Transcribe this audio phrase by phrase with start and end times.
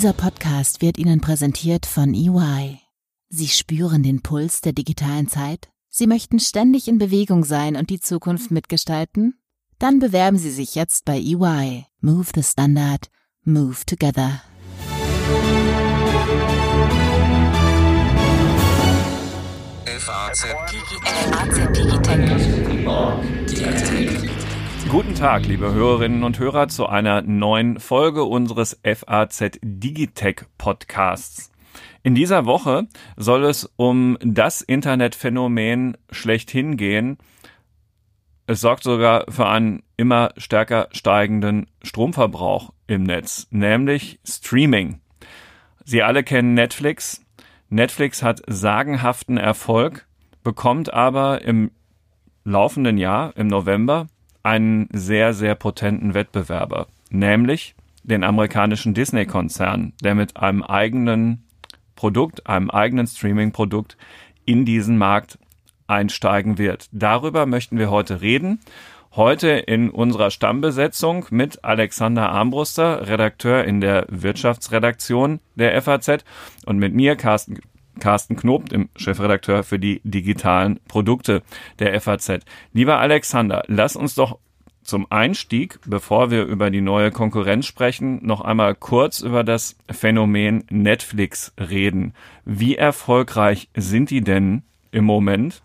[0.00, 2.78] Dieser Podcast wird Ihnen präsentiert von EY.
[3.28, 5.68] Sie spüren den Puls der digitalen Zeit?
[5.90, 9.34] Sie möchten ständig in Bewegung sein und die Zukunft mitgestalten?
[9.78, 11.84] Dann bewerben Sie sich jetzt bei EY.
[12.00, 13.10] Move the Standard.
[13.44, 14.40] Move together.
[19.84, 20.46] FAZ
[23.46, 24.39] Digitech.
[24.90, 31.52] Guten Tag, liebe Hörerinnen und Hörer, zu einer neuen Folge unseres FAZ Digitech Podcasts.
[32.02, 37.18] In dieser Woche soll es um das Internetphänomen schlechthin gehen.
[38.48, 45.00] Es sorgt sogar für einen immer stärker steigenden Stromverbrauch im Netz, nämlich Streaming.
[45.84, 47.24] Sie alle kennen Netflix.
[47.68, 50.08] Netflix hat sagenhaften Erfolg,
[50.42, 51.70] bekommt aber im
[52.42, 54.08] laufenden Jahr, im November,
[54.42, 61.44] einen sehr, sehr potenten Wettbewerber, nämlich den amerikanischen Disney-Konzern, der mit einem eigenen
[61.96, 63.96] Produkt, einem eigenen Streaming-Produkt
[64.46, 65.38] in diesen Markt
[65.86, 66.88] einsteigen wird.
[66.92, 68.60] Darüber möchten wir heute reden.
[69.16, 76.24] Heute in unserer Stammbesetzung mit Alexander Armbruster, Redakteur in der Wirtschaftsredaktion der FAZ
[76.64, 77.58] und mit mir, Carsten
[78.00, 81.42] Carsten Knob, dem Chefredakteur für die digitalen Produkte
[81.78, 82.40] der FAZ.
[82.72, 84.38] Lieber Alexander, lass uns doch
[84.82, 90.64] zum Einstieg, bevor wir über die neue Konkurrenz sprechen, noch einmal kurz über das Phänomen
[90.70, 92.14] Netflix reden.
[92.44, 95.62] Wie erfolgreich sind die denn im Moment?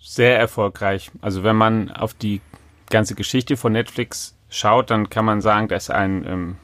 [0.00, 1.10] Sehr erfolgreich.
[1.20, 2.40] Also wenn man auf die
[2.90, 6.56] ganze Geschichte von Netflix schaut, dann kann man sagen, dass ein ähm,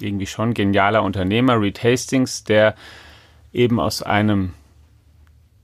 [0.00, 2.74] irgendwie schon genialer Unternehmer, Reed Hastings, der
[3.52, 4.52] eben aus einem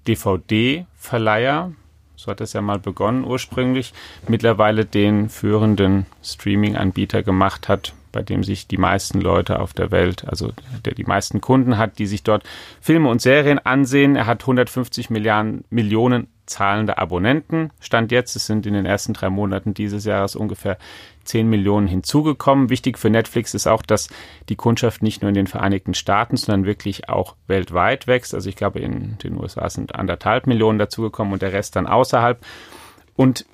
[0.06, 1.72] DVD-Verleiher,
[2.16, 3.92] so hat es ja mal begonnen ursprünglich,
[4.26, 10.26] mittlerweile den führenden Streaming-Anbieter gemacht hat, bei dem sich die meisten Leute auf der Welt,
[10.26, 10.52] also
[10.84, 12.42] der die meisten Kunden hat, die sich dort
[12.80, 14.16] Filme und Serien ansehen.
[14.16, 17.70] Er hat 150 Milliarden, Millionen zahlende Abonnenten.
[17.78, 20.78] Stand jetzt, es sind in den ersten drei Monaten dieses Jahres ungefähr
[21.28, 22.70] 10 Millionen hinzugekommen.
[22.70, 24.08] Wichtig für Netflix ist auch, dass
[24.48, 28.34] die Kundschaft nicht nur in den Vereinigten Staaten, sondern wirklich auch weltweit wächst.
[28.34, 32.44] Also ich glaube, in den USA sind anderthalb Millionen dazugekommen und der Rest dann außerhalb.
[33.14, 33.46] Und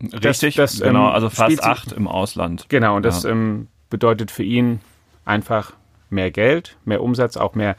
[0.00, 2.66] Richtig, das, das, genau, ähm, also fast acht im Ausland.
[2.68, 3.30] Genau, und das ja.
[3.30, 4.80] ähm, bedeutet für ihn
[5.24, 5.72] einfach
[6.08, 7.76] mehr Geld, mehr Umsatz, auch mehr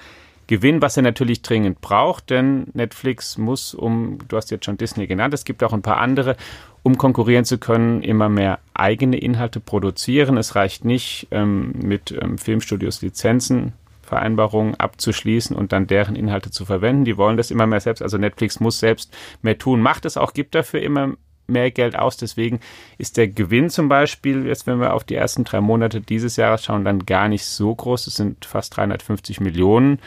[0.49, 5.05] Gewinn, was er natürlich dringend braucht, denn Netflix muss, um, du hast jetzt schon Disney
[5.05, 6.35] genannt, es gibt auch ein paar andere,
[6.81, 10.37] um konkurrieren zu können, immer mehr eigene Inhalte produzieren.
[10.37, 16.65] Es reicht nicht, ähm, mit ähm, Filmstudios Lizenzen Vereinbarungen abzuschließen und dann deren Inhalte zu
[16.65, 17.05] verwenden.
[17.05, 18.01] Die wollen das immer mehr selbst.
[18.01, 21.13] Also Netflix muss selbst mehr tun, macht es auch, gibt dafür immer
[21.45, 22.17] mehr Geld aus.
[22.17, 22.59] Deswegen
[22.97, 26.63] ist der Gewinn zum Beispiel, jetzt wenn wir auf die ersten drei Monate dieses Jahres
[26.63, 28.07] schauen, dann gar nicht so groß.
[28.07, 29.99] Es sind fast 350 Millionen.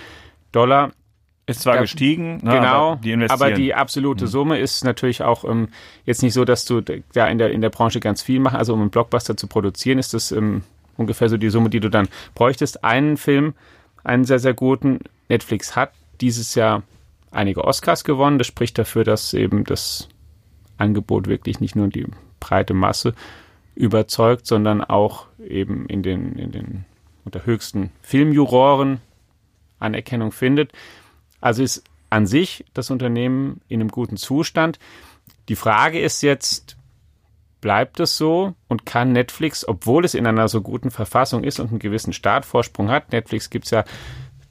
[0.53, 0.93] Dollar.
[1.45, 4.29] Ist zwar ja, gestiegen, ne, genau, aber die, aber die absolute mhm.
[4.29, 5.71] Summe ist natürlich auch ähm,
[6.07, 8.57] jetzt nicht so, dass du da in der, in der Branche ganz viel machst.
[8.57, 10.63] Also um einen Blockbuster zu produzieren, ist das ähm,
[10.97, 12.85] ungefähr so die Summe, die du dann bräuchtest.
[12.85, 13.55] Einen Film,
[14.05, 15.01] einen sehr, sehr guten.
[15.29, 16.85] Netflix hat dieses Jahr
[17.33, 18.39] einige Oscars gewonnen.
[18.39, 20.09] Das spricht dafür, dass eben das
[20.79, 22.07] Angebot wirklich nicht nur die
[22.39, 23.15] breite Masse
[23.75, 26.85] überzeugt, sondern auch eben in den, in den
[27.25, 29.01] unter höchsten Filmjuroren
[29.83, 30.73] Anerkennung findet.
[31.41, 34.79] Also ist an sich das Unternehmen in einem guten Zustand.
[35.49, 36.77] Die Frage ist jetzt,
[37.61, 41.71] bleibt es so und kann Netflix, obwohl es in einer so guten Verfassung ist und
[41.71, 43.85] einen gewissen Startvorsprung hat, Netflix gibt es ja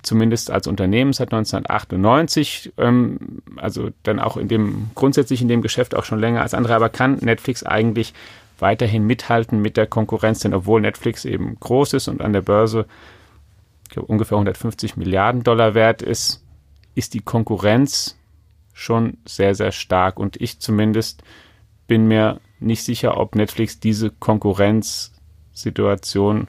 [0.01, 5.95] zumindest als Unternehmen seit 1998, ähm, also dann auch in dem, grundsätzlich in dem Geschäft
[5.95, 8.13] auch schon länger als andere, aber kann Netflix eigentlich
[8.57, 12.85] weiterhin mithalten mit der Konkurrenz, denn obwohl Netflix eben groß ist und an der Börse
[13.91, 16.43] glaube, ungefähr 150 Milliarden Dollar wert ist,
[16.95, 18.17] ist die Konkurrenz
[18.73, 20.19] schon sehr, sehr stark.
[20.19, 21.23] Und ich zumindest
[21.87, 26.47] bin mir nicht sicher, ob Netflix diese Konkurrenzsituation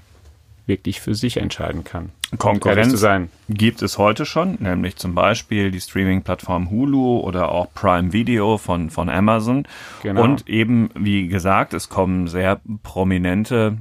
[0.66, 2.10] wirklich für sich entscheiden kann.
[2.38, 3.04] Konkurrenz
[3.48, 8.90] gibt es heute schon, nämlich zum Beispiel die Streaming-Plattform Hulu oder auch Prime Video von,
[8.90, 9.66] von Amazon.
[10.02, 10.22] Genau.
[10.22, 13.76] Und eben, wie gesagt, es kommen sehr prominente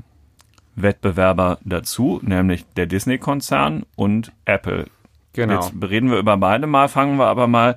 [0.75, 4.85] Wettbewerber dazu, nämlich der Disney-Konzern und Apple.
[5.33, 5.55] Genau.
[5.55, 7.75] Jetzt reden wir über beide mal, fangen wir aber mal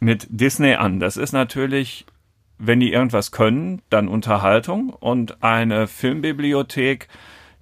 [0.00, 1.00] mit Disney an.
[1.00, 2.06] Das ist natürlich,
[2.58, 7.08] wenn die irgendwas können, dann Unterhaltung und eine Filmbibliothek,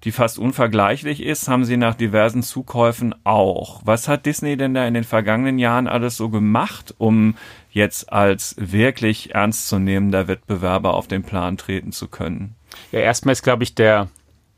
[0.03, 3.81] die fast unvergleichlich ist, haben sie nach diversen Zukäufen auch.
[3.85, 7.35] Was hat Disney denn da in den vergangenen Jahren alles so gemacht, um
[7.71, 12.55] jetzt als wirklich ernstzunehmender Wettbewerber auf den Plan treten zu können?
[12.91, 14.09] Ja, erstmal ist, glaube ich, der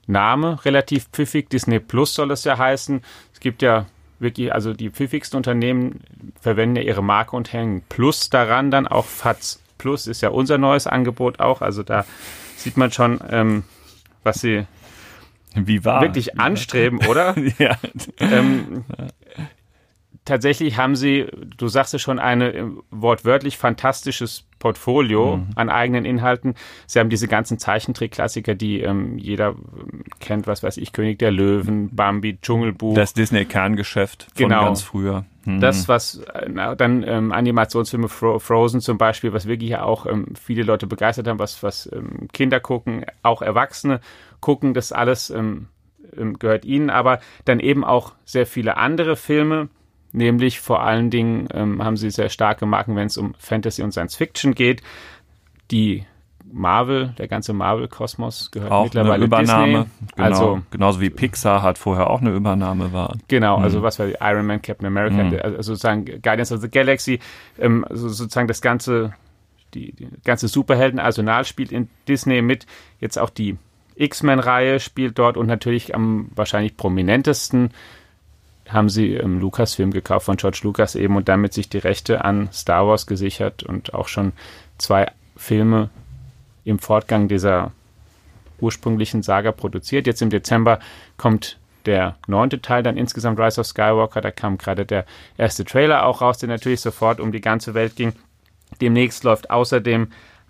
[0.07, 1.49] Name relativ pfiffig.
[1.49, 3.01] Disney Plus soll es ja heißen.
[3.33, 3.85] Es gibt ja
[4.19, 6.01] wirklich, also die pfiffigsten Unternehmen
[6.39, 8.71] verwenden ja ihre Marke und hängen Plus daran.
[8.71, 11.61] Dann auch FATS Plus ist ja unser neues Angebot auch.
[11.61, 12.05] Also da
[12.55, 13.63] sieht man schon, ähm,
[14.23, 14.65] was sie
[15.53, 16.01] Wie war?
[16.01, 17.35] wirklich anstreben, oder?
[17.57, 17.77] ja.
[18.19, 18.85] ähm,
[20.25, 21.27] tatsächlich haben sie,
[21.57, 25.50] du sagst es schon, ein äh, wortwörtlich fantastisches Portfolio mhm.
[25.56, 26.56] an eigenen Inhalten.
[26.88, 31.31] Sie haben diese ganzen Zeichentrickklassiker, die ähm, jeder ähm, kennt, was weiß ich, König der
[31.31, 32.95] Löwen, Bambi, Dschungelbuch.
[32.95, 34.66] Das Disney-Kerngeschäft von Genau.
[34.66, 35.25] ganz früher.
[35.45, 35.60] Mhm.
[35.60, 40.07] Das, was äh, na, dann ähm, Animationsfilme Fro Frozen zum Beispiel, was wirklich ja auch
[40.07, 44.01] ähm, viele Leute begeistert haben, was, was ähm, Kinder gucken, auch Erwachsene
[44.39, 45.68] gucken, das alles ähm,
[46.18, 49.69] ähm, gehört ihnen, aber dann eben auch sehr viele andere Filme,
[50.15, 53.91] nämlich vor allen Dingen ähm, haben sie sehr starke Marken, wenn es um Fantasy und
[53.91, 54.81] Science Fiction geht.
[55.71, 56.06] Die
[56.51, 59.85] Marvel, der ganze Marvel-Kosmos gehört auch mittlerweile eine Übernahme.
[59.85, 60.07] Disney.
[60.15, 60.25] Genau.
[60.27, 63.17] Also Genauso wie Pixar hat vorher auch eine Übernahme war.
[63.27, 63.83] Genau, also Mhm.
[63.83, 65.39] was war die Iron Man, Captain America, Mhm.
[65.41, 67.19] also sozusagen Guardians of the Galaxy,
[67.59, 69.13] ähm, also sozusagen das ganze,
[69.73, 72.65] die, die ganze Superhelden-Arsenal spielt in Disney mit.
[73.00, 73.57] Jetzt auch die
[73.95, 77.71] X-Men-Reihe spielt dort und natürlich am wahrscheinlich prominentesten
[78.75, 82.50] haben sie ähm, Lucasfilm gekauft von George Lucas eben und damit sich die Rechte an
[82.51, 84.33] Star Wars gesichert und auch schon
[84.77, 85.89] zwei Filme
[86.63, 87.72] im Fortgang dieser
[88.60, 90.07] ursprünglichen Saga produziert.
[90.07, 90.80] Jetzt im Dezember
[91.18, 94.22] kommt der neunte Teil, dann insgesamt Rise of Skywalker.
[94.22, 95.06] Da kam gerade der
[95.38, 98.13] erste Trailer auch raus, der natürlich sofort um die ganze Welt ging.
[98.81, 100.07] Demnächst läuft außerdem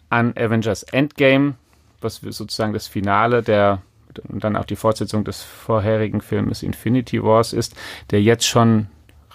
[0.10, 1.56] an Avengers Endgame,
[2.02, 3.82] was sozusagen das Finale der
[4.20, 7.76] und dann auch die Fortsetzung des vorherigen Filmes Infinity Wars ist,
[8.12, 8.88] der jetzt schon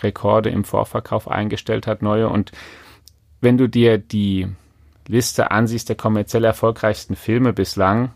[0.03, 2.29] Rekorde im Vorverkauf eingestellt hat, neue.
[2.29, 2.53] Und
[3.41, 4.49] wenn du dir die
[5.07, 8.13] Liste ansiehst der kommerziell erfolgreichsten Filme bislang,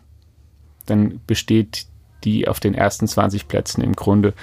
[0.85, 1.87] dann besteht
[2.23, 4.33] die auf den ersten 20 Plätzen im Grunde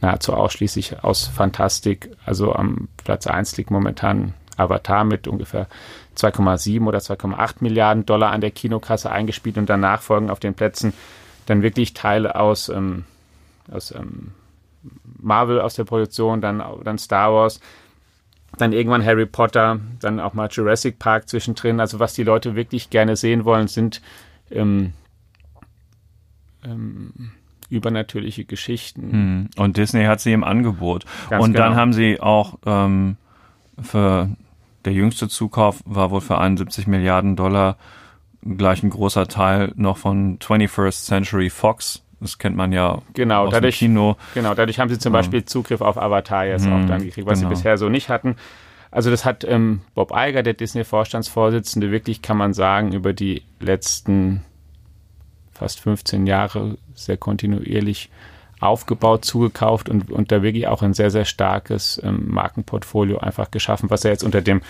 [0.00, 2.10] nahezu ausschließlich aus Fantastik.
[2.24, 5.68] Also am Platz 1 liegt momentan Avatar mit ungefähr
[6.16, 10.92] 2,7 oder 2,8 Milliarden Dollar an der Kinokasse eingespielt und danach folgen auf den Plätzen
[11.46, 13.04] dann wirklich Teile aus, ähm,
[13.70, 14.32] aus ähm,
[15.18, 17.60] Marvel aus der Produktion, dann, dann Star Wars,
[18.58, 21.80] dann irgendwann Harry Potter, dann auch mal Jurassic Park zwischendrin.
[21.80, 24.02] Also was die Leute wirklich gerne sehen wollen, sind
[24.50, 24.92] ähm,
[26.64, 27.32] ähm,
[27.70, 29.08] übernatürliche Geschichten.
[29.10, 29.50] Mhm.
[29.56, 31.06] Und Disney hat sie im Angebot.
[31.30, 31.80] Ganz und dann genau.
[31.80, 33.16] haben sie auch ähm,
[33.80, 34.28] für
[34.84, 37.76] der jüngste Zukauf war wohl für 71 Milliarden Dollar
[38.56, 42.02] gleich ein großer Teil noch von 21st Century Fox.
[42.20, 44.16] Das kennt man ja Genau, aus dadurch- dem Kino.
[44.34, 45.12] Genau, dadurch haben sie zum.
[45.12, 47.50] Beispiel Zugriff auf Avatar jetzt Mhm, auch dann gekriegt, was genau.
[47.50, 48.36] sie bisher so nicht hatten.
[48.92, 54.42] Also das hat ähm, Bob Iger, der Disney-Vorstandsvorsitzende, wirklich, kann man sagen, über die letzten
[55.52, 58.10] fast 15 Jahre sehr kontinuierlich
[58.60, 63.90] aufgebaut, zugekauft und, und da wirklich auch ein sehr, sehr starkes ähm, Markenportfolio einfach geschaffen,
[63.90, 64.60] was er jetzt unter dem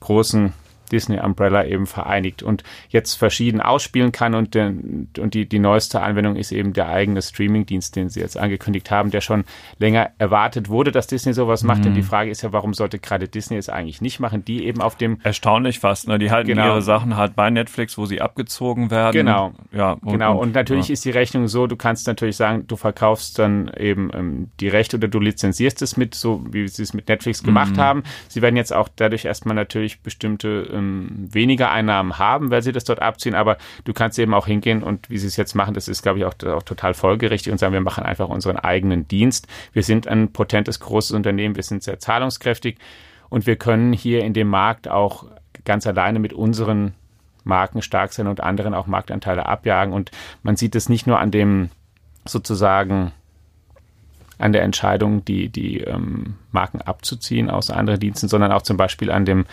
[0.00, 0.52] großen
[0.92, 6.00] Disney Umbrella eben vereinigt und jetzt verschieden ausspielen kann und, den, und die, die neueste
[6.02, 9.44] Anwendung ist eben der eigene Streamingdienst, den sie jetzt angekündigt haben, der schon
[9.78, 11.78] länger erwartet wurde, dass Disney sowas macht.
[11.80, 11.82] Mhm.
[11.84, 14.80] Denn die Frage ist ja, warum sollte gerade Disney es eigentlich nicht machen, die eben
[14.82, 16.08] auf dem Erstaunlich fast.
[16.08, 16.18] Ne?
[16.18, 16.66] Die halten Genau.
[16.66, 19.12] ihre Sachen halt bei Netflix, wo sie abgezogen werden.
[19.12, 19.52] Genau.
[19.72, 20.92] Ja, Genau, und natürlich ja.
[20.92, 24.96] ist die Rechnung so, du kannst natürlich sagen, du verkaufst dann eben ähm, die Rechte
[24.98, 27.80] oder du lizenzierst es mit, so wie sie es mit Netflix gemacht Mhm.
[27.80, 28.02] haben.
[28.28, 32.84] Sie werden jetzt auch dadurch erstmal natürlich bestimmte ähm, weniger Einnahmen haben, weil sie das
[32.84, 35.88] dort abziehen, aber du kannst eben auch hingehen und wie sie es jetzt machen, das
[35.88, 39.46] ist, glaube ich, auch, auch total folgerichtig und sagen, wir machen einfach unseren eigenen Dienst.
[39.72, 42.78] Wir sind ein potentes, großes Unternehmen, wir sind sehr zahlungskräftig
[43.28, 45.24] und wir können hier in dem Markt auch
[45.64, 46.94] ganz alleine mit unseren
[47.44, 49.92] Marken stark sein und anderen auch Marktanteile abjagen.
[49.92, 50.10] Und
[50.42, 51.70] man sieht es nicht nur an dem
[52.24, 53.12] sozusagen
[54.38, 59.10] an der Entscheidung, die, die ähm, Marken abzuziehen aus anderen Diensten, sondern auch zum Beispiel
[59.10, 59.46] an dem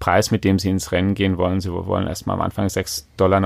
[0.00, 1.60] Preis, mit dem sie ins Rennen gehen wollen.
[1.60, 3.40] Sie wollen erstmal am Anfang 6,99 Dollar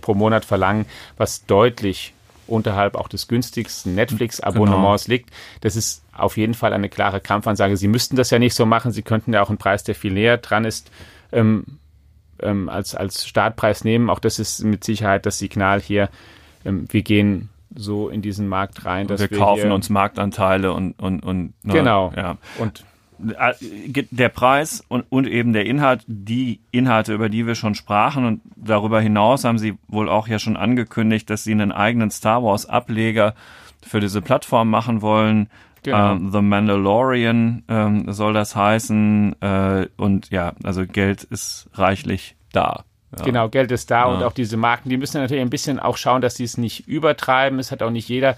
[0.00, 0.84] pro Monat verlangen,
[1.16, 2.12] was deutlich
[2.46, 5.30] unterhalb auch des günstigsten Netflix-Abonnements liegt.
[5.62, 7.76] Das ist auf jeden Fall eine klare Kampfansage.
[7.76, 8.92] Sie müssten das ja nicht so machen.
[8.92, 10.90] Sie könnten ja auch einen Preis, der viel näher dran ist,
[11.32, 11.64] ähm,
[12.40, 14.10] ähm, als, als Startpreis nehmen.
[14.10, 16.10] Auch das ist mit Sicherheit das Signal hier.
[16.64, 20.92] Ähm, wir gehen so in diesen Markt rein, dass wir wir, kaufen uns Marktanteile und
[21.00, 22.12] und und ne, Genau.
[22.16, 22.36] ja.
[22.58, 22.84] und
[23.18, 28.40] der Preis und, und eben der Inhalt, die Inhalte, über die wir schon sprachen und
[28.56, 32.66] darüber hinaus haben sie wohl auch ja schon angekündigt, dass sie einen eigenen Star Wars
[32.66, 33.34] Ableger
[33.82, 35.48] für diese Plattform machen wollen.
[35.82, 36.12] Genau.
[36.12, 42.84] Ähm, The Mandalorian ähm, soll das heißen äh, und ja, also Geld ist reichlich da.
[43.18, 43.24] Ja.
[43.24, 44.04] Genau, Geld ist da ja.
[44.06, 46.88] und auch diese Marken, die müssen natürlich ein bisschen auch schauen, dass sie es nicht
[46.88, 47.58] übertreiben.
[47.58, 48.36] Es hat auch nicht jeder,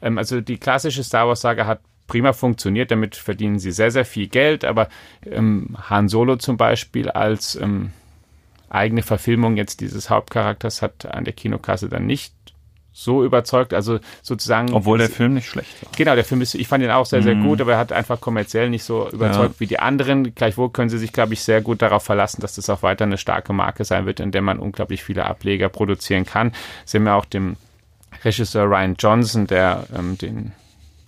[0.00, 4.28] ähm, also die klassische Star Wars-Sage hat prima funktioniert, damit verdienen sie sehr, sehr viel
[4.28, 4.88] Geld, aber
[5.24, 7.90] ähm, Han Solo zum Beispiel als ähm,
[8.68, 12.34] eigene Verfilmung jetzt dieses Hauptcharakters hat an der Kinokasse dann nicht
[12.96, 14.72] so überzeugt, also sozusagen.
[14.72, 15.90] Obwohl der Film nicht schlecht war.
[15.96, 17.44] Genau, der Film ist, ich fand ihn auch sehr, sehr mhm.
[17.44, 19.60] gut, aber er hat einfach kommerziell nicht so überzeugt ja.
[19.60, 20.34] wie die anderen.
[20.34, 23.18] Gleichwohl können sie sich, glaube ich, sehr gut darauf verlassen, dass das auch weiter eine
[23.18, 26.52] starke Marke sein wird, in der man unglaublich viele Ableger produzieren kann.
[26.84, 27.56] Sie haben ja auch dem
[28.24, 30.52] Regisseur Ryan Johnson, der ähm, den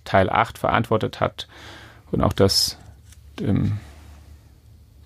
[0.07, 1.47] Teil 8 verantwortet hat
[2.11, 2.77] und auch das
[3.41, 3.77] ähm,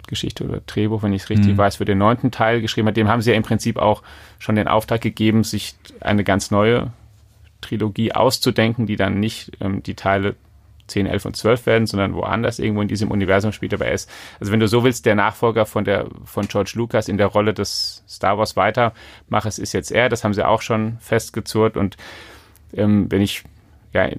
[0.07, 1.57] Geschichte oder Drehbuch, wenn ich es richtig mhm.
[1.57, 2.97] weiß, für den neunten Teil geschrieben hat.
[2.97, 4.03] Dem haben sie ja im Prinzip auch
[4.39, 6.91] schon den Auftrag gegeben, sich eine ganz neue
[7.61, 10.35] Trilogie auszudenken, die dann nicht ähm, die Teile
[10.87, 13.73] 10, 11 und 12 werden, sondern woanders irgendwo in diesem Universum spielt.
[13.73, 17.07] Aber er ist, also wenn du so willst, der Nachfolger von der, von George Lucas
[17.07, 20.09] in der Rolle des Star Wars Weitermachers ist jetzt er.
[20.09, 21.77] Das haben sie auch schon festgezurrt.
[21.77, 21.97] Und
[22.73, 23.43] ähm, wenn ich
[23.93, 24.09] ja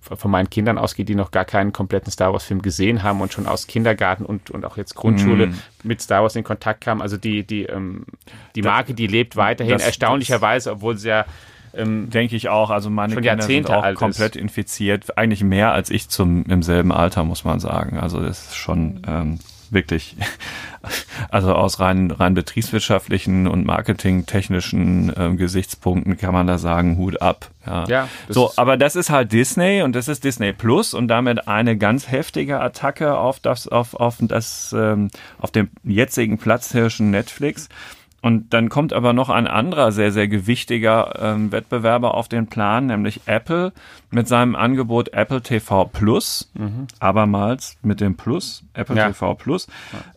[0.00, 3.46] von meinen Kindern ausgeht, die noch gar keinen kompletten Star Wars-Film gesehen haben und schon
[3.46, 5.54] aus Kindergarten und, und auch jetzt Grundschule mm.
[5.82, 7.02] mit Star Wars in Kontakt kamen.
[7.02, 8.06] Also die, die, ähm,
[8.54, 11.26] die Marke, die lebt weiterhin das, erstaunlicherweise, obwohl sie ja
[11.74, 12.70] ähm, denke ich auch.
[12.70, 14.42] Also meine Kinder Jahrzehnte sind auch komplett ist.
[14.42, 15.16] infiziert.
[15.18, 17.98] Eigentlich mehr als ich zum im selben Alter, muss man sagen.
[17.98, 19.38] Also das ist schon ähm,
[19.72, 20.16] wirklich,
[21.30, 27.50] also aus rein, rein betriebswirtschaftlichen und marketingtechnischen äh, Gesichtspunkten kann man da sagen, Hut ab.
[27.66, 27.84] Ja.
[27.88, 31.76] ja so, aber das ist halt Disney und das ist Disney Plus und damit eine
[31.76, 37.68] ganz heftige Attacke auf das, auf, auf das, ähm, auf dem jetzigen Platzhirschen Netflix.
[38.20, 42.86] Und dann kommt aber noch ein anderer sehr, sehr gewichtiger ähm, Wettbewerber auf den Plan,
[42.86, 43.72] nämlich Apple
[44.10, 46.88] mit seinem Angebot Apple TV Plus, mhm.
[46.98, 49.06] abermals mit dem Plus, Apple ja.
[49.08, 49.68] TV Plus.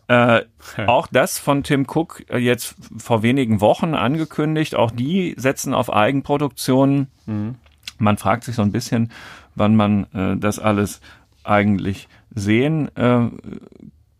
[0.08, 0.42] Äh,
[0.86, 4.74] auch das von Tim Cook äh, jetzt vor wenigen Wochen angekündigt.
[4.74, 7.06] Auch die setzen auf Eigenproduktionen.
[7.26, 7.54] Mhm.
[7.98, 9.12] Man fragt sich so ein bisschen,
[9.54, 11.00] wann man äh, das alles
[11.44, 13.28] eigentlich sehen äh,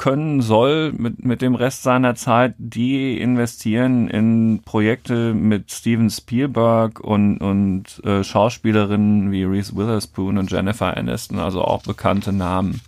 [0.02, 6.98] können soll mit, mit dem Rest seiner Zeit, die investieren in Projekte mit Steven Spielberg
[6.98, 12.80] und, und äh, Schauspielerinnen wie Reese Witherspoon und Jennifer Aniston, also auch bekannte Namen.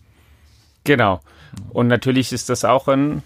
[0.83, 1.21] Genau.
[1.68, 3.23] Und natürlich ist das auch ein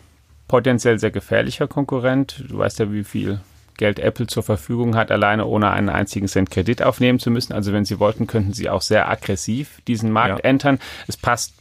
[0.48, 2.44] potenziell sehr gefährlicher Konkurrent.
[2.46, 3.40] Du weißt ja, wie viel
[3.78, 7.54] Geld Apple zur Verfügung hat, alleine ohne einen einzigen Cent Kredit aufnehmen zu müssen.
[7.54, 10.50] Also wenn sie wollten, könnten sie auch sehr aggressiv diesen Markt ja.
[10.50, 10.78] entern.
[11.06, 11.54] Es passt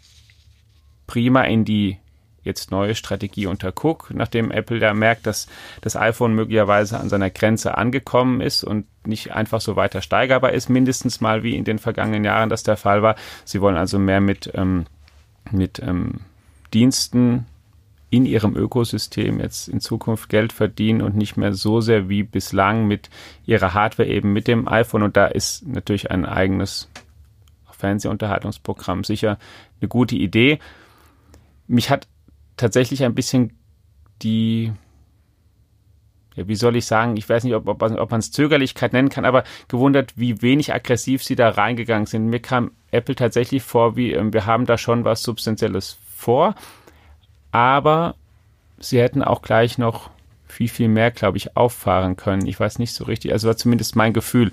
[1.07, 1.99] prima in die
[2.47, 5.47] jetzt neue Strategie unter Cook, nachdem Apple da merkt, dass
[5.81, 10.69] das iPhone möglicherweise an seiner Grenze angekommen ist und nicht einfach so weiter steigerbar ist,
[10.69, 13.15] mindestens mal wie in den vergangenen Jahren das der Fall war.
[13.45, 14.85] Sie wollen also mehr mit, ähm,
[15.51, 16.21] mit ähm,
[16.73, 17.45] Diensten
[18.09, 22.87] in ihrem Ökosystem jetzt in Zukunft Geld verdienen und nicht mehr so sehr wie bislang
[22.87, 23.09] mit
[23.45, 25.03] ihrer Hardware eben mit dem iPhone.
[25.03, 26.89] Und da ist natürlich ein eigenes
[27.77, 29.37] Fernsehunterhaltungsprogramm sicher
[29.79, 30.59] eine gute Idee.
[31.67, 32.07] Mich hat
[32.57, 33.57] tatsächlich ein bisschen
[34.21, 34.73] die,
[36.35, 39.09] ja, wie soll ich sagen, ich weiß nicht, ob, ob, ob man es Zögerlichkeit nennen
[39.09, 42.27] kann, aber gewundert, wie wenig aggressiv sie da reingegangen sind.
[42.27, 46.55] Mir kam Apple tatsächlich vor, wie ähm, wir haben da schon was Substanzielles vor,
[47.51, 48.15] aber
[48.79, 50.09] sie hätten auch gleich noch
[50.47, 52.47] viel, viel mehr, glaube ich, auffahren können.
[52.47, 54.51] Ich weiß nicht so richtig, also war zumindest mein Gefühl.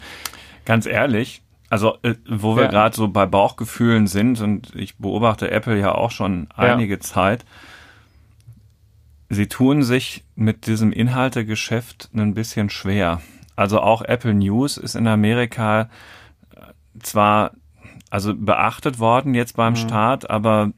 [0.65, 2.71] Ganz ehrlich, also äh, wo wir ja.
[2.71, 7.01] gerade so bei Bauchgefühlen sind und ich beobachte Apple ja auch schon einige ja.
[7.01, 7.45] Zeit,
[9.35, 13.21] sie tun sich mit diesem Inhaltegeschäft ein bisschen schwer.
[13.57, 15.83] Also auch Apple News ist in Amerika
[16.55, 16.61] äh,
[17.01, 17.53] zwar
[18.11, 19.79] also beachtet worden jetzt beim mhm.
[19.79, 20.73] Start, aber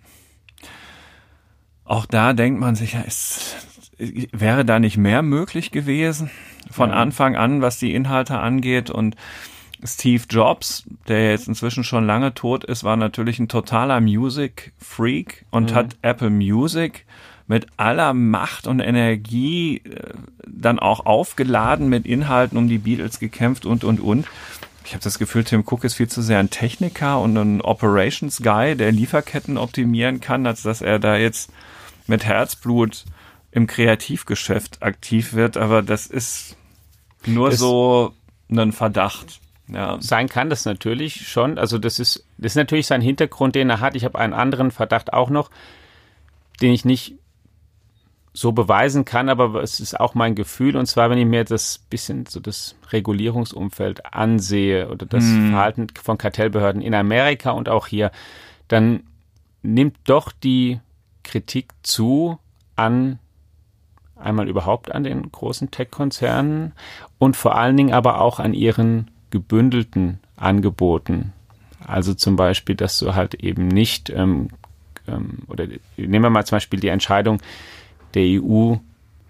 [1.85, 3.57] auch da denkt man sich, ja, ist,
[3.99, 6.31] wäre da nicht mehr möglich gewesen
[6.71, 6.97] von ja.
[6.97, 9.17] Anfang an, was die Inhalte angeht und
[9.85, 15.45] Steve Jobs, der jetzt inzwischen schon lange tot ist, war natürlich ein totaler Music Freak
[15.51, 15.75] und mhm.
[15.75, 17.05] hat Apple Music
[17.47, 20.15] mit aller Macht und Energie äh,
[20.47, 24.27] dann auch aufgeladen mit Inhalten um die Beatles gekämpft und, und, und.
[24.85, 28.41] Ich habe das Gefühl, Tim Cook ist viel zu sehr ein Techniker und ein Operations
[28.43, 31.53] Guy, der Lieferketten optimieren kann, als dass er da jetzt
[32.07, 33.05] mit Herzblut
[33.51, 35.57] im Kreativgeschäft aktiv wird.
[35.57, 36.57] Aber das ist
[37.25, 38.13] nur das so
[38.49, 39.41] ein Verdacht.
[39.69, 39.97] Ja.
[40.01, 41.59] Sein kann das natürlich schon.
[41.59, 43.97] Also das ist, das ist natürlich sein Hintergrund, den er hat.
[43.97, 45.51] Ich habe einen anderen Verdacht auch noch,
[46.61, 47.17] den ich nicht
[48.37, 50.77] so beweisen kann, aber es ist auch mein Gefühl.
[50.77, 55.51] Und zwar, wenn ich mir das bisschen so das Regulierungsumfeld ansehe oder das mm.
[55.51, 58.11] Verhalten von Kartellbehörden in Amerika und auch hier,
[58.69, 59.05] dann
[59.63, 60.81] nimmt doch die
[61.23, 62.39] Kritik zu
[62.77, 63.19] an
[64.17, 66.73] Einmal überhaupt an den großen Tech-Konzernen
[67.19, 71.35] und vor allen Dingen aber auch an ihren gebündelten Angeboten.
[71.85, 74.49] Also zum Beispiel, dass du halt eben nicht, ähm,
[75.07, 75.67] ähm, oder
[75.99, 77.43] nehmen wir mal zum Beispiel die Entscheidung
[78.17, 78.77] der EU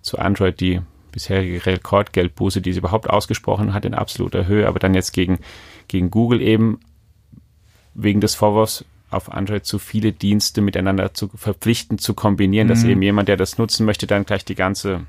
[0.02, 0.80] zu Android, die
[1.12, 5.38] bisherige Rekordgeldbuße, die sie überhaupt ausgesprochen hat in absoluter Höhe, aber dann jetzt gegen,
[5.88, 6.78] gegen Google eben
[7.94, 12.70] wegen des Vorwurfs auf Android zu viele Dienste miteinander zu verpflichten, zu kombinieren, mhm.
[12.70, 15.06] dass eben jemand, der das nutzen möchte, dann gleich die ganze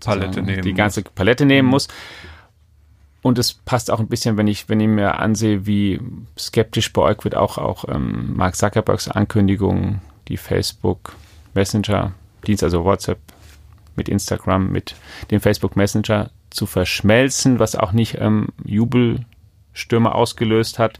[0.00, 1.12] Palette nehmen die ganze muss.
[1.14, 1.70] Palette nehmen mhm.
[1.70, 1.88] muss.
[3.22, 6.00] Und es passt auch ein bisschen, wenn ich, wenn ich mir ansehe, wie
[6.38, 11.14] skeptisch beäugt wird auch, auch ähm, Mark Zuckerbergs Ankündigung, die Facebook
[11.54, 12.12] Messenger
[12.48, 13.18] Dienst, also WhatsApp
[13.94, 14.94] mit Instagram, mit
[15.30, 20.98] dem Facebook Messenger zu verschmelzen, was auch nicht ähm, Jubelstürme ausgelöst hat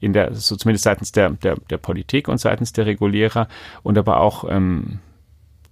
[0.00, 3.48] in der, so zumindest seitens der, der, der Politik und seitens der Regulierer
[3.82, 4.98] und aber auch ähm,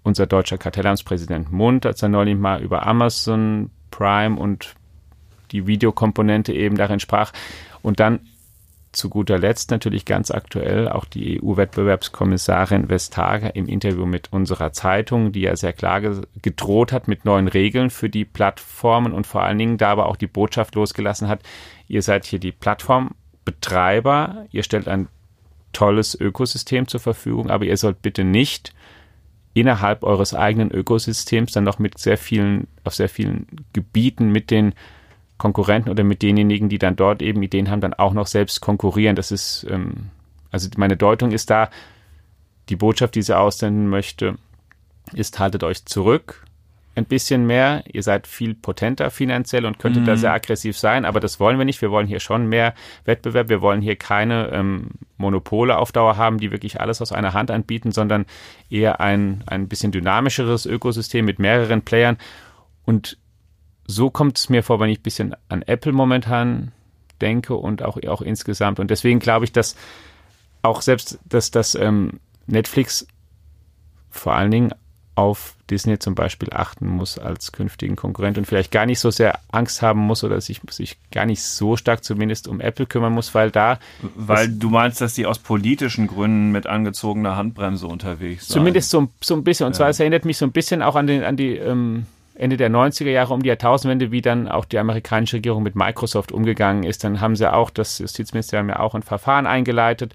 [0.02, 4.74] unser deutscher Kartellamtspräsident Mund, als er neulich mal über Amazon Prime und
[5.50, 7.32] die Videokomponente eben darin sprach.
[7.82, 8.20] Und dann
[8.94, 15.32] zu guter Letzt natürlich ganz aktuell auch die EU-Wettbewerbskommissarin Vestager im Interview mit unserer Zeitung,
[15.32, 16.00] die ja sehr klar
[16.42, 20.16] gedroht hat mit neuen Regeln für die Plattformen und vor allen Dingen da aber auch
[20.16, 21.40] die Botschaft losgelassen hat,
[21.88, 25.08] ihr seid hier die Plattformbetreiber, ihr stellt ein
[25.72, 28.72] tolles Ökosystem zur Verfügung, aber ihr sollt bitte nicht
[29.54, 34.74] innerhalb eures eigenen Ökosystems dann noch mit sehr vielen, auf sehr vielen Gebieten mit den
[35.38, 39.16] Konkurrenten oder mit denjenigen, die dann dort eben Ideen haben, dann auch noch selbst konkurrieren.
[39.16, 40.10] Das ist, ähm,
[40.50, 41.70] also meine Deutung ist da,
[42.68, 44.36] die Botschaft, die sie aussenden möchte,
[45.12, 46.44] ist, haltet euch zurück
[46.96, 47.82] ein bisschen mehr.
[47.92, 50.06] Ihr seid viel potenter finanziell und könntet mhm.
[50.06, 51.82] da sehr aggressiv sein, aber das wollen wir nicht.
[51.82, 52.74] Wir wollen hier schon mehr
[53.04, 53.48] Wettbewerb.
[53.48, 57.50] Wir wollen hier keine ähm, Monopole auf Dauer haben, die wirklich alles aus einer Hand
[57.50, 58.26] anbieten, sondern
[58.70, 62.16] eher ein, ein bisschen dynamischeres Ökosystem mit mehreren Playern.
[62.84, 63.18] Und
[63.86, 66.72] so kommt es mir vor, wenn ich ein bisschen an Apple momentan
[67.20, 68.80] denke und auch, auch insgesamt.
[68.80, 69.76] Und deswegen glaube ich, dass
[70.62, 73.06] auch selbst, dass das ähm, Netflix
[74.10, 74.74] vor allen Dingen
[75.16, 79.38] auf Disney zum Beispiel achten muss als künftigen Konkurrent und vielleicht gar nicht so sehr
[79.52, 83.34] Angst haben muss oder sich, sich gar nicht so stark zumindest um Apple kümmern muss,
[83.34, 83.78] weil da.
[84.16, 88.54] Weil du meinst, dass die aus politischen Gründen mit angezogener Handbremse unterwegs sind.
[88.54, 89.66] Zumindest so, so ein bisschen.
[89.66, 89.78] Und ja.
[89.78, 92.70] zwar, es erinnert mich so ein bisschen auch an, den, an die ähm, Ende der
[92.70, 97.04] 90er Jahre um die Jahrtausendwende, wie dann auch die amerikanische Regierung mit Microsoft umgegangen ist.
[97.04, 100.14] Dann haben sie auch, das Justizministerium ja auch ein Verfahren eingeleitet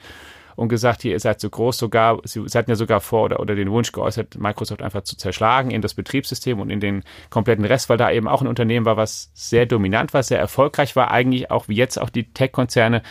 [0.57, 3.55] und gesagt, hier, ihr seid so groß, sogar, sie hatten ja sogar vor oder, oder
[3.55, 7.87] den Wunsch geäußert, Microsoft einfach zu zerschlagen in das Betriebssystem und in den kompletten Rest,
[7.87, 11.49] weil da eben auch ein Unternehmen war, was sehr dominant war, sehr erfolgreich war, eigentlich
[11.49, 13.03] auch wie jetzt auch die Tech-Konzerne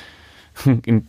[0.85, 1.07] in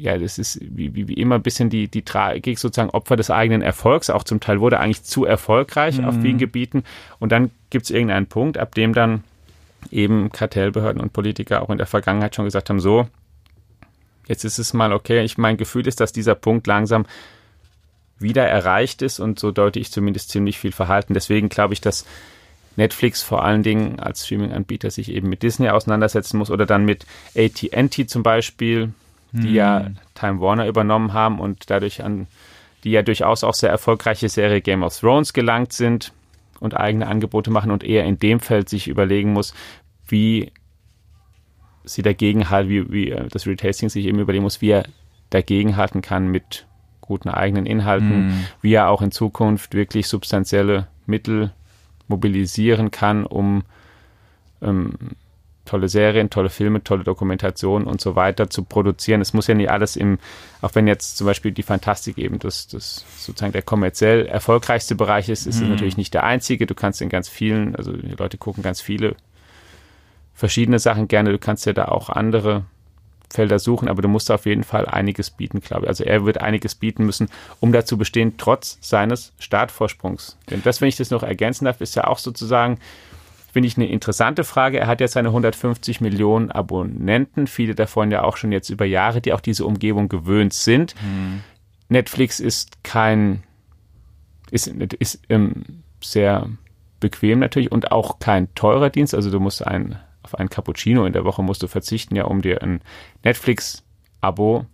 [0.00, 3.30] ja, das ist wie, wie, wie immer ein bisschen die, die Tragik sozusagen Opfer des
[3.30, 4.08] eigenen Erfolgs.
[4.08, 6.04] Auch zum Teil wurde eigentlich zu erfolgreich mhm.
[6.06, 6.84] auf vielen Gebieten.
[7.18, 9.24] Und dann gibt es irgendeinen Punkt, ab dem dann
[9.90, 13.08] eben Kartellbehörden und Politiker auch in der Vergangenheit schon gesagt haben, so,
[14.26, 15.22] jetzt ist es mal okay.
[15.22, 17.04] Ich mein Gefühl ist, dass dieser Punkt langsam
[18.18, 21.14] wieder erreicht ist und so deute ich zumindest ziemlich viel Verhalten.
[21.14, 22.06] Deswegen glaube ich, dass
[22.76, 27.04] Netflix vor allen Dingen als Streaming-Anbieter sich eben mit Disney auseinandersetzen muss oder dann mit
[27.36, 28.92] AT&T zum Beispiel,
[29.32, 29.54] die hm.
[29.54, 32.26] ja Time Warner übernommen haben und dadurch an
[32.84, 36.12] die ja durchaus auch sehr erfolgreiche Serie Game of Thrones gelangt sind
[36.60, 39.54] und eigene Angebote machen und eher in dem Feld sich überlegen muss,
[40.06, 40.52] wie
[41.84, 44.84] sie dagegen halt, wie, wie äh, das Retasting sich eben überlegen muss, wie er
[45.30, 46.66] dagegenhalten kann mit
[47.00, 48.46] guten eigenen Inhalten, mm.
[48.62, 51.52] wie er auch in Zukunft wirklich substanzielle Mittel
[52.08, 53.62] mobilisieren kann, um
[54.62, 54.92] ähm,
[55.64, 59.20] tolle Serien, tolle Filme, tolle Dokumentationen und so weiter zu produzieren.
[59.20, 60.18] Es muss ja nicht alles im,
[60.62, 65.28] auch wenn jetzt zum Beispiel die Fantastik eben das, das sozusagen der kommerziell erfolgreichste Bereich
[65.28, 65.64] ist, ist mhm.
[65.64, 66.66] es natürlich nicht der einzige.
[66.66, 69.16] Du kannst in ganz vielen, also die Leute gucken ganz viele
[70.34, 71.30] verschiedene Sachen gerne.
[71.30, 72.64] Du kannst ja da auch andere
[73.32, 75.88] Felder suchen, aber du musst auf jeden Fall einiges bieten, glaube ich.
[75.88, 77.28] Also er wird einiges bieten müssen,
[77.60, 80.36] um dazu bestehen, trotz seines Startvorsprungs.
[80.50, 82.78] Denn das, wenn ich das noch ergänzen darf, ist ja auch sozusagen
[83.52, 84.78] Finde ich eine interessante Frage.
[84.78, 89.20] Er hat jetzt seine 150 Millionen Abonnenten, viele davon ja auch schon jetzt über Jahre,
[89.20, 90.94] die auch diese Umgebung gewöhnt sind.
[91.02, 91.40] Mhm.
[91.88, 93.42] Netflix ist kein,
[94.50, 95.64] ist, ist ähm,
[96.00, 96.48] sehr
[97.00, 99.14] bequem natürlich und auch kein teurer Dienst.
[99.14, 102.42] Also du musst ein, auf ein Cappuccino in der Woche musst du verzichten, ja, um
[102.42, 102.80] dir ein
[103.24, 104.66] Netflix-Abo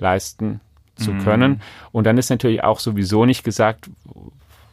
[0.00, 0.60] leisten
[0.94, 1.18] zu mhm.
[1.22, 1.62] können.
[1.92, 3.90] Und dann ist natürlich auch sowieso nicht gesagt,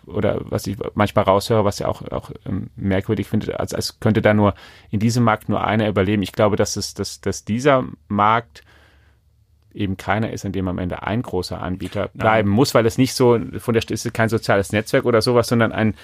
[0.05, 4.21] oder was ich manchmal raushöre, was ja auch, auch ähm, merkwürdig finde, als, als könnte
[4.21, 4.53] da nur
[4.89, 6.21] in diesem Markt nur einer überleben.
[6.21, 8.63] Ich glaube, dass es, dass, dass dieser Markt
[9.73, 12.55] eben keiner ist, an dem am Ende ein großer Anbieter bleiben ja.
[12.55, 15.95] muss, weil es nicht so von der ist kein soziales Netzwerk oder sowas, sondern ein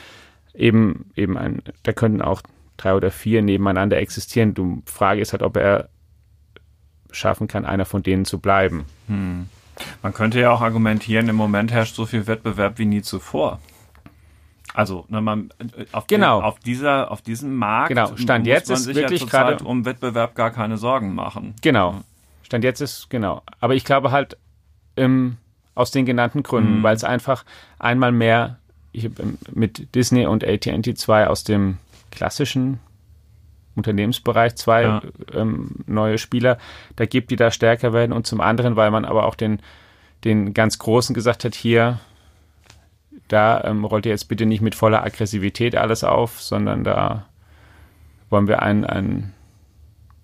[0.53, 2.41] eben eben ein, da könnten auch
[2.77, 4.53] drei oder vier nebeneinander existieren.
[4.53, 5.89] Du Frage ist halt, ob er
[7.11, 8.85] schaffen kann, einer von denen zu bleiben.
[9.07, 9.47] Hm.
[10.01, 13.59] Man könnte ja auch argumentieren, im Moment herrscht so viel Wettbewerb wie nie zuvor.
[14.73, 15.49] Also, ne, man,
[15.91, 16.39] auf, genau.
[16.39, 18.15] Den, auf, dieser, auf diesem Markt genau.
[18.15, 21.55] Stand muss jetzt man ist sich wirklich ja gerade um Wettbewerb gar keine Sorgen machen.
[21.61, 22.01] Genau.
[22.43, 23.41] Stand jetzt ist, genau.
[23.59, 24.37] Aber ich glaube halt,
[24.95, 25.37] ähm,
[25.75, 26.83] aus den genannten Gründen, mhm.
[26.83, 27.45] weil es einfach
[27.79, 28.57] einmal mehr
[28.91, 31.77] ich, ähm, mit Disney und AT&T 2 aus dem
[32.11, 32.79] klassischen
[33.75, 35.01] Unternehmensbereich zwei ja.
[35.33, 36.57] ähm, neue Spieler
[36.95, 39.61] da gibt, die da stärker werden und zum anderen, weil man aber auch den,
[40.25, 41.99] den ganz Großen gesagt hat, hier,
[43.27, 47.25] da ähm, rollt ihr jetzt bitte nicht mit voller Aggressivität alles auf, sondern da
[48.29, 49.33] wollen wir ein, ein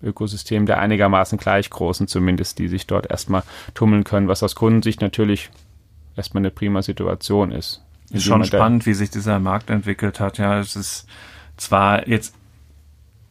[0.02, 3.42] Ökosystem der einigermaßen gleich großen zumindest, die sich dort erstmal
[3.74, 5.50] tummeln können, was aus Kundensicht natürlich
[6.16, 7.82] erstmal eine prima Situation ist.
[8.10, 10.38] Ist schon spannend, wie sich dieser Markt entwickelt hat.
[10.38, 11.08] Ja, es ist
[11.56, 12.34] zwar jetzt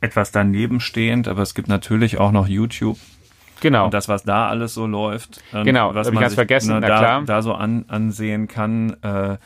[0.01, 2.97] etwas daneben stehend, aber es gibt natürlich auch noch YouTube.
[3.65, 3.85] Genau.
[3.85, 5.41] Und das, was da alles so läuft.
[5.51, 7.23] Genau, was man ich ganz sich, vergessen, ne, na da, klar.
[7.25, 8.95] da so an, ansehen kann.
[9.01, 9.37] Äh,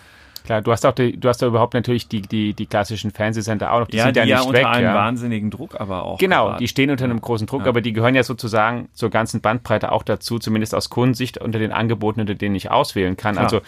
[0.50, 3.72] Klar, du hast auch die, du hast da überhaupt natürlich die, die, die klassischen Fernsehsender
[3.72, 3.88] auch noch.
[3.88, 4.96] Die ja, sind die ja, nicht unter weg, einem ja.
[4.96, 6.18] wahnsinnigen Druck aber auch.
[6.18, 6.60] Genau, geraten.
[6.60, 7.68] die stehen unter einem großen Druck, ja.
[7.68, 11.72] aber die gehören ja sozusagen zur ganzen Bandbreite auch dazu, zumindest aus Kundensicht unter den
[11.72, 13.34] Angeboten, unter denen ich auswählen kann.
[13.34, 13.44] Klar.
[13.44, 13.62] Also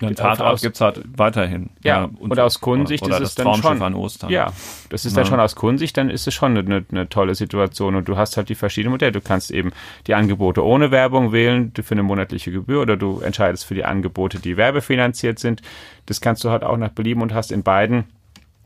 [0.00, 1.68] ein Tatort gibt es halt weiterhin.
[1.82, 3.82] Ja, ja und, und aus Kundensicht oder, oder ist es dann schon.
[3.82, 4.30] an Ostern.
[4.30, 4.50] Ja,
[4.88, 8.08] das ist dann schon aus Kundensicht, dann ist es schon eine, eine, tolle Situation und
[8.08, 9.12] du hast halt die verschiedenen Modelle.
[9.12, 9.72] Du kannst eben
[10.06, 14.38] die Angebote ohne Werbung wählen für eine monatliche Gebühr oder du entscheidest für die Angebote,
[14.38, 15.60] die werbefinanziert sind.
[16.06, 18.04] Das kannst du halt auch nach Belieben und hast in beiden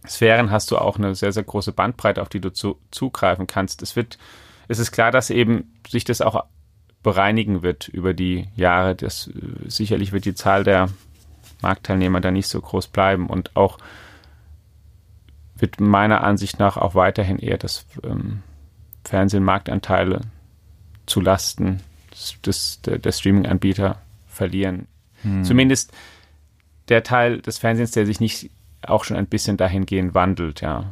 [0.07, 3.83] Sphären hast du auch eine sehr, sehr große Bandbreite, auf die du zu, zugreifen kannst.
[3.83, 4.19] Es wird,
[4.69, 6.45] es ist klar, dass eben sich das auch
[7.03, 8.95] bereinigen wird über die Jahre.
[8.95, 10.89] Das, äh, sicherlich wird die Zahl der
[11.63, 13.79] Marktteilnehmer da nicht so groß bleiben und auch
[15.57, 18.43] wird meiner Ansicht nach auch weiterhin eher das ähm,
[19.05, 20.21] Fernsehen Marktanteile
[21.07, 21.81] zu Lasten
[22.13, 24.87] des, des der, der Streaming-Anbieter verlieren.
[25.23, 25.45] Hm.
[25.45, 25.93] Zumindest
[26.89, 28.51] der Teil des Fernsehens, der sich nicht
[28.83, 30.85] auch schon ein bisschen dahingehend wandelt, ja.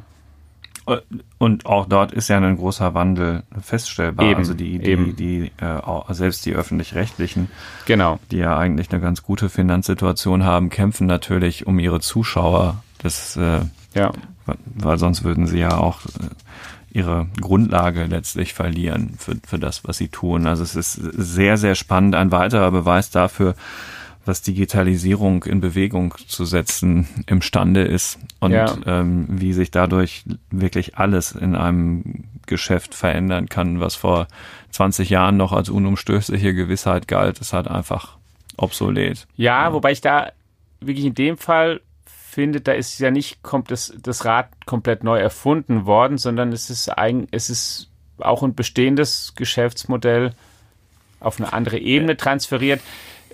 [1.38, 4.24] Und auch dort ist ja ein großer Wandel feststellbar.
[4.24, 5.16] Eben, also die, die, eben.
[5.16, 7.50] die äh, selbst die öffentlich-rechtlichen,
[7.86, 8.20] genau.
[8.30, 12.84] die ja eigentlich eine ganz gute Finanzsituation haben, kämpfen natürlich um ihre Zuschauer.
[12.98, 13.62] Das, äh,
[13.94, 14.12] ja.
[14.76, 19.98] weil sonst würden sie ja auch äh, ihre Grundlage letztlich verlieren für, für das, was
[19.98, 20.46] sie tun.
[20.46, 22.14] Also es ist sehr, sehr spannend.
[22.14, 23.56] Ein weiterer Beweis dafür,
[24.26, 28.76] was Digitalisierung in Bewegung zu setzen imstande ist und ja.
[28.86, 34.28] ähm, wie sich dadurch wirklich alles in einem Geschäft verändern kann, was vor
[34.70, 38.16] 20 Jahren noch als unumstößliche Gewissheit galt, ist halt einfach
[38.56, 39.26] obsolet.
[39.36, 40.32] Ja, ja, wobei ich da
[40.80, 45.18] wirklich in dem Fall finde, da ist ja nicht kommt das, das Rad komplett neu
[45.18, 50.32] erfunden worden, sondern es ist eigen, es ist auch ein bestehendes Geschäftsmodell
[51.20, 52.80] auf eine andere Ebene transferiert.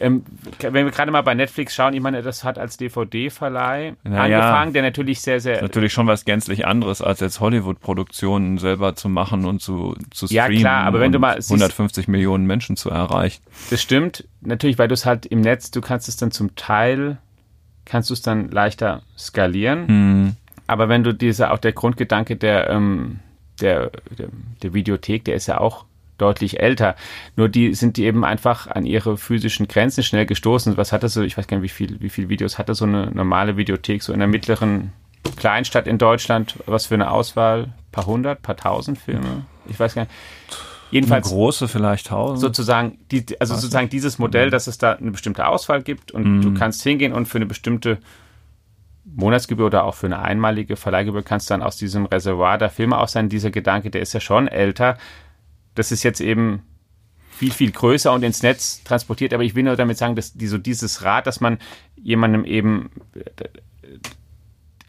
[0.03, 0.25] Ähm,
[0.61, 4.73] wenn wir gerade mal bei Netflix schauen, ich meine, das hat als DVD-Verleih naja, angefangen,
[4.73, 5.63] der natürlich sehr, sehr.
[5.63, 10.53] Natürlich schon was gänzlich anderes, als jetzt Hollywood-Produktionen selber zu machen und zu, zu streamen.
[10.55, 11.39] Ja, klar, aber wenn du mal.
[11.39, 13.43] 150 siehst, Millionen Menschen zu erreichen.
[13.71, 14.27] Das stimmt.
[14.41, 17.19] Natürlich, weil du es halt im Netz, du kannst es dann zum Teil,
[17.85, 19.89] kannst du es dann leichter skalieren.
[19.89, 20.37] Hm.
[20.67, 23.21] Aber wenn du diese, auch der Grundgedanke der, ähm,
[23.61, 24.29] der, der,
[24.63, 25.85] der Videothek, der ist ja auch
[26.23, 26.95] deutlich älter.
[27.37, 30.77] Nur die sind die eben einfach an ihre physischen Grenzen schnell gestoßen.
[30.77, 33.11] Was hatte so, ich weiß gar nicht, wie viel, wie viel Videos hatte so eine
[33.11, 34.93] normale Videothek, so in der mittleren
[35.37, 37.73] Kleinstadt in Deutschland, was für eine Auswahl?
[37.91, 39.45] Paar hundert, paar tausend Filme?
[39.69, 40.15] Ich weiß gar nicht.
[40.91, 42.41] Jedenfalls eine große vielleicht tausend.
[42.41, 46.41] Sozusagen, die, also was sozusagen dieses Modell, dass es da eine bestimmte Auswahl gibt und
[46.41, 46.43] mm.
[46.43, 47.99] du kannst hingehen und für eine bestimmte
[49.05, 52.99] Monatsgebühr oder auch für eine einmalige Verleihgebühr kannst du dann aus diesem Reservoir der Filme
[52.99, 53.29] auch sein.
[53.29, 54.99] Dieser Gedanke, der ist ja schon älter
[55.75, 56.63] das ist jetzt eben
[57.31, 59.35] viel, viel größer und ins Netz transportiert.
[59.35, 61.59] Aber ich will nur damit sagen, dass die, so dieses Rad, dass man
[61.97, 63.49] jemandem eben äh,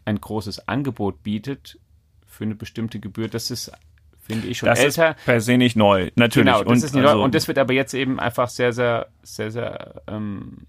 [0.04, 1.78] ein großes Angebot bietet
[2.26, 3.72] für eine bestimmte Gebühr, das ist,
[4.22, 5.10] finde ich, schon das älter.
[5.10, 6.46] Ist per se nicht neu, natürlich.
[6.46, 7.24] Genau, das und, ist nicht also, neu.
[7.24, 10.66] Und das wird aber jetzt eben einfach sehr, sehr, sehr, sehr ähm,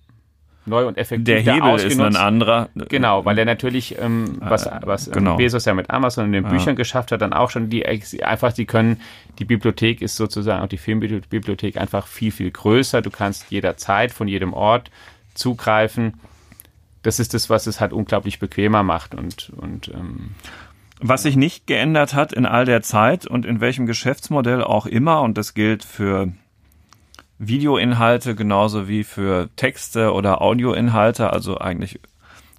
[0.66, 2.70] neu und effektiv Der Hebel ist ein anderer.
[2.90, 5.38] Genau, weil er natürlich, ähm, was, was genau.
[5.38, 6.74] Bezos ja mit Amazon und den Büchern ja.
[6.74, 9.02] geschafft hat, dann auch schon die einfach, die können,
[9.40, 13.02] die Bibliothek ist sozusagen, auch die Filmbibliothek einfach viel, viel größer.
[13.02, 14.92] Du kannst jederzeit von jedem Ort
[15.34, 16.16] zugreifen.
[17.04, 20.32] Das ist das, was es halt unglaublich bequemer macht und, und ähm,
[21.00, 25.22] was sich nicht geändert hat in all der Zeit und in welchem Geschäftsmodell auch immer,
[25.22, 26.32] und das gilt für
[27.38, 31.32] Videoinhalte genauso wie für Texte oder Audioinhalte.
[31.32, 32.00] Also eigentlich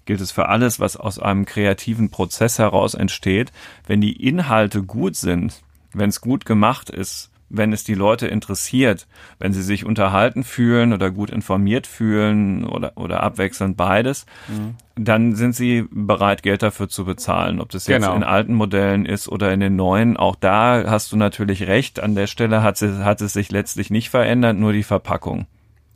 [0.04, 3.52] gilt es für alles, was aus einem kreativen Prozess heraus entsteht.
[3.86, 5.62] Wenn die Inhalte gut sind,
[5.92, 9.06] wenn es gut gemacht ist, wenn es die Leute interessiert,
[9.38, 14.74] wenn sie sich unterhalten fühlen oder gut informiert fühlen oder, oder abwechselnd beides, mhm.
[14.96, 17.60] dann sind sie bereit, Geld dafür zu bezahlen.
[17.60, 18.16] Ob das jetzt genau.
[18.16, 22.00] in alten Modellen ist oder in den neuen, auch da hast du natürlich recht.
[22.00, 25.46] An der Stelle hat, sie, hat es sich letztlich nicht verändert, nur die Verpackung.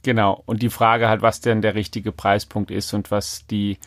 [0.03, 0.43] Genau.
[0.47, 3.79] Und die Frage halt, was denn der richtige Preispunkt ist und was die,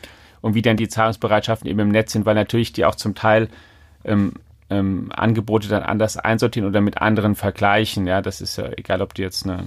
[0.42, 3.48] und wie denn die Zahlungsbereitschaften eben im Netz sind, weil natürlich die auch zum Teil
[4.04, 4.34] ähm,
[4.70, 8.06] ähm, Angebote dann anders einsortieren oder mit anderen vergleichen.
[8.06, 9.66] Ja, das ist ja egal, ob du jetzt eine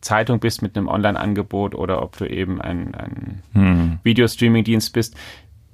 [0.00, 3.98] Zeitung bist mit einem Online-Angebot oder ob du eben ein, ein hm.
[4.02, 5.16] Videostreaming-Dienst bist,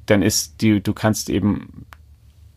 [0.07, 1.87] dann ist die, du kannst eben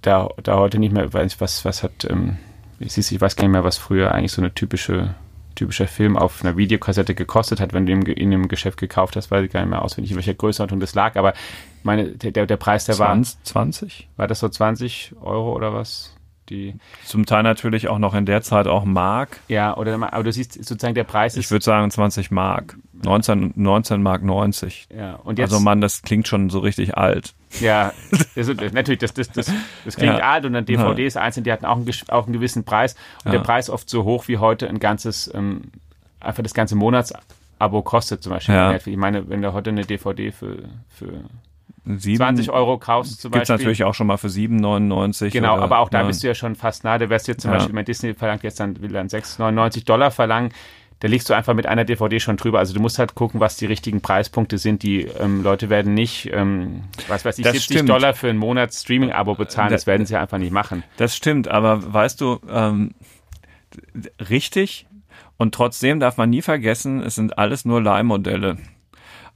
[0.01, 2.37] da, da heute nicht mehr, weiß was, was hat, ähm,
[2.79, 5.15] ich weiß gar nicht mehr, was früher eigentlich so eine typische
[5.55, 9.31] typischer Film auf einer Videokassette gekostet hat, wenn du ihn in einem Geschäft gekauft hast,
[9.31, 11.33] weiß ich gar nicht mehr auswendig, in welcher Größenordnung das lag, aber
[11.83, 13.43] meine, der, der Preis, der 20, war.
[13.43, 14.09] 20?
[14.17, 16.15] War das so 20 Euro oder was?
[16.49, 19.39] Die Zum Teil natürlich auch noch in der Zeit auch Mark.
[19.47, 21.45] Ja, oder aber du siehst sozusagen der Preis ist.
[21.45, 22.77] Ich würde sagen 20 Mark.
[23.03, 24.87] 19, 19 Mark 90.
[24.95, 27.33] Ja, und jetzt, also Mann, das klingt schon so richtig alt.
[27.59, 27.93] Ja,
[28.35, 29.51] das, natürlich, das, das, das,
[29.85, 30.31] das klingt ja.
[30.31, 33.37] alt und dann DVDs einzeln, die hatten auch einen, auch einen gewissen Preis und ja.
[33.37, 35.63] der Preis oft so hoch wie heute ein ganzes, ähm,
[36.19, 38.55] einfach das ganze Monatsabo kostet zum Beispiel.
[38.55, 38.75] Ja.
[38.75, 40.57] Ich meine, wenn du heute eine DVD für,
[40.89, 41.23] für
[41.85, 43.63] 7, 20 Euro kaufst zum gibt's Beispiel.
[43.63, 45.31] natürlich auch schon mal für 7,99.
[45.31, 46.97] Genau, aber auch da bist du ja schon fast nah.
[46.97, 47.57] Da wärst du jetzt zum ja.
[47.57, 50.51] Beispiel, mein Disney verlangt jetzt dann, will dann 6,99 Dollar verlangen.
[51.05, 52.57] Da liegst du einfach mit einer DVD schon drüber.
[52.57, 54.81] Also du musst halt gucken, was die richtigen Preispunkte sind.
[54.81, 57.89] Die ähm, Leute werden nicht, ähm, was weiß ich, das 70 stimmt.
[57.89, 59.69] Dollar für einen Monat Streaming-Abo bezahlen.
[59.69, 60.83] Das, das werden sie einfach nicht machen.
[60.97, 62.95] Das stimmt, aber weißt du, ähm,
[64.31, 64.87] richtig
[65.37, 68.57] und trotzdem darf man nie vergessen, es sind alles nur Leihmodelle.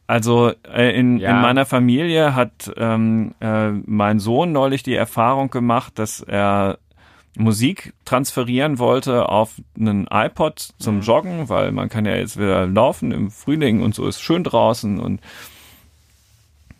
[0.07, 1.29] Also äh, in, ja.
[1.29, 6.79] in meiner Familie hat ähm, äh, mein Sohn neulich die Erfahrung gemacht, dass er
[7.37, 11.01] Musik transferieren wollte auf einen iPod zum mhm.
[11.01, 14.99] Joggen, weil man kann ja jetzt wieder laufen im Frühling und so ist schön draußen
[14.99, 15.21] und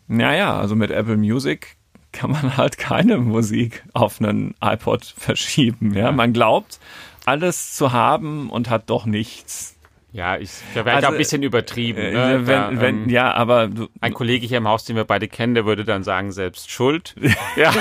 [0.08, 1.78] naja, also mit Apple Music
[2.12, 5.94] kann man halt keine Musik auf einen iPod verschieben.
[5.94, 6.80] Ja, man glaubt,
[7.26, 9.76] alles zu haben und hat doch nichts.
[10.12, 12.00] Ja, ich wäre also, ein bisschen übertrieben.
[12.00, 12.48] Äh, ne?
[12.48, 15.28] wenn, da, wenn, ähm, ja, aber du, ein Kollege hier im Haus, den wir beide
[15.28, 17.16] kennen, der würde dann sagen, selbst schuld.
[17.56, 17.72] ja,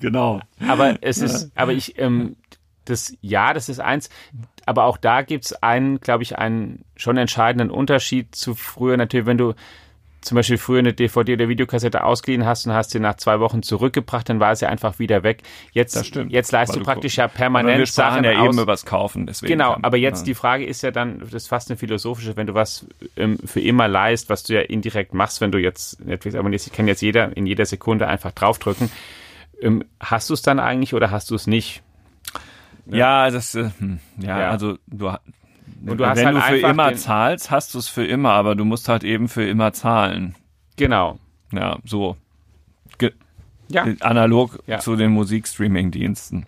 [0.00, 0.40] genau.
[0.66, 2.36] Aber es ist, aber ich, ähm,
[2.86, 4.08] das, ja, das ist eins.
[4.64, 8.96] Aber auch da gibt's einen, glaube ich, einen schon entscheidenden Unterschied zu früher.
[8.96, 9.54] Natürlich, wenn du
[10.20, 13.62] zum Beispiel früher eine DVD oder Videokassette ausgeliehen hast und hast sie nach zwei Wochen
[13.62, 15.42] zurückgebracht, dann war sie einfach wieder weg.
[15.72, 19.26] Jetzt, jetzt leist du praktisch ja permanent wir Sachen ja eben über das Kaufen.
[19.26, 20.24] Deswegen genau, kann, aber jetzt ja.
[20.26, 23.60] die Frage ist ja dann, das ist fast eine philosophische, wenn du was ähm, für
[23.60, 27.00] immer leist, was du ja indirekt machst, wenn du jetzt Netflix abonnierst, ich kann jetzt
[27.00, 28.90] jeder in jeder Sekunde einfach draufdrücken.
[29.62, 31.82] Ähm, hast du es dann eigentlich oder hast du es nicht?
[32.86, 35.12] Ja, das, äh, hm, ja, ja, also du,
[35.86, 38.54] und du hast Wenn halt du für immer zahlst, hast du es für immer, aber
[38.54, 40.34] du musst halt eben für immer zahlen.
[40.76, 41.18] Genau.
[41.52, 42.16] Ja, so.
[42.98, 43.12] Ge
[43.68, 43.86] ja.
[44.00, 44.78] Analog ja.
[44.78, 46.46] zu den Musikstreaming-Diensten.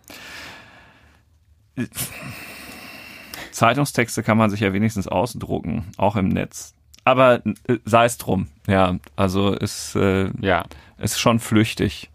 [3.50, 6.74] Zeitungstexte kann man sich ja wenigstens ausdrucken, auch im Netz.
[7.04, 8.96] Aber äh, sei es drum, ja.
[9.16, 10.64] Also ist, äh, ja.
[10.98, 12.10] ist schon flüchtig.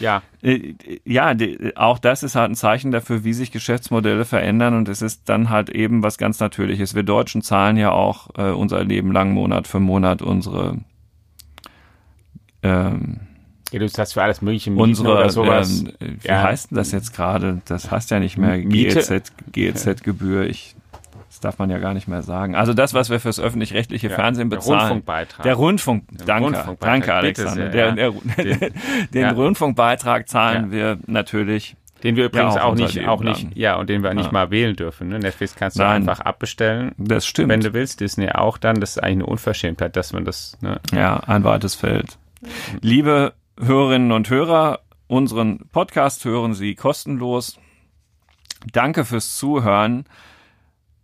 [0.00, 0.22] Ja.
[0.42, 1.34] Äh, ja,
[1.76, 5.50] auch das ist halt ein Zeichen dafür, wie sich Geschäftsmodelle verändern und es ist dann
[5.50, 6.94] halt eben was ganz Natürliches.
[6.94, 10.78] Wir Deutschen zahlen ja auch äh, unser Leben lang Monat für Monat unsere
[12.62, 13.20] ähm,
[13.72, 15.84] ja, du hast für alles mögliche Mieten unsere, oder sowas.
[16.00, 16.42] Ähm, wie ja.
[16.42, 17.62] heißt denn das jetzt gerade?
[17.66, 20.46] Das heißt ja nicht mehr GEZ, GEZ-Gebühr.
[20.46, 20.74] Ich
[21.40, 22.54] darf man ja gar nicht mehr sagen.
[22.54, 24.78] Also das, was wir fürs öffentlich-rechtliche ja, Fernsehen bezahlen.
[24.78, 25.42] Der Rundfunkbeitrag.
[25.42, 27.72] Der Rundfunk, danke, Rundfunkbeitrag, danke Alexander.
[27.72, 28.10] Sehr, der, der,
[28.44, 28.74] den,
[29.14, 29.30] den ja.
[29.32, 30.70] Rundfunkbeitrag zahlen ja.
[30.72, 31.76] wir natürlich.
[32.02, 34.74] Den wir übrigens auch, auch nicht, auch nicht, ja, und den wir nicht mal wählen
[34.74, 35.08] dürfen.
[35.08, 35.18] Ne?
[35.18, 35.96] Netflix kannst du Nein.
[35.96, 36.92] einfach abbestellen.
[36.96, 37.50] Das stimmt.
[37.50, 38.80] Wenn du willst, Disney auch dann.
[38.80, 40.80] Das ist eigentlich eine Unverschämtheit, dass man das, ne?
[40.94, 42.16] Ja, ein weites Feld.
[42.80, 47.58] Liebe Hörerinnen und Hörer, unseren Podcast hören Sie kostenlos.
[48.72, 50.04] Danke fürs Zuhören.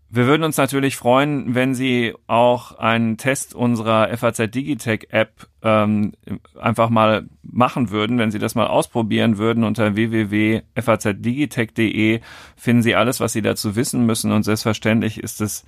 [0.08, 6.12] Wir würden uns natürlich freuen, wenn Sie auch einen Test unserer FAZ Digitech App ähm,
[6.60, 9.64] einfach mal machen würden, wenn Sie das mal ausprobieren würden.
[9.64, 12.20] Unter www.fazdigitech.de
[12.56, 15.64] finden Sie alles, was Sie dazu wissen müssen und selbstverständlich ist es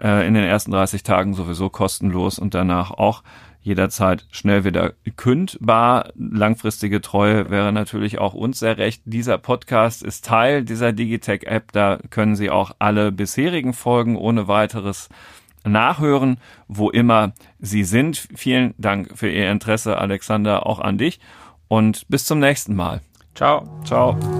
[0.00, 3.24] äh, in den ersten 30 Tagen sowieso kostenlos und danach auch
[3.62, 6.12] jederzeit schnell wieder kündbar.
[6.16, 9.02] Langfristige Treue wäre natürlich auch uns sehr recht.
[9.04, 11.72] Dieser Podcast ist Teil dieser Digitech-App.
[11.72, 15.08] Da können Sie auch alle bisherigen Folgen ohne weiteres
[15.64, 18.28] nachhören, wo immer Sie sind.
[18.34, 21.20] Vielen Dank für Ihr Interesse, Alexander, auch an dich.
[21.68, 23.00] Und bis zum nächsten Mal.
[23.34, 23.68] Ciao.
[23.84, 24.39] Ciao.